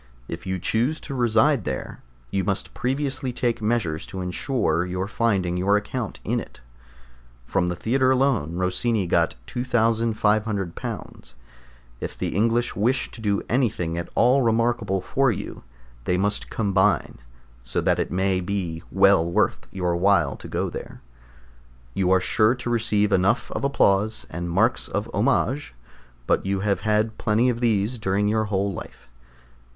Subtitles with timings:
[0.27, 2.01] If you choose to reside there,
[2.31, 6.59] you must previously take measures to ensure your finding your account in it.
[7.45, 11.33] From the Theatre alone Rossini got £2500.
[11.99, 15.61] If the English wish to do anything at all remarkable for you,
[16.05, 17.19] they must combine,
[17.63, 21.01] so that it may be well worth your while to go there.
[21.93, 25.75] You are sure to receive enough of applause, and marks of homage,
[26.25, 29.07] but you have had plenty of these during your whole life.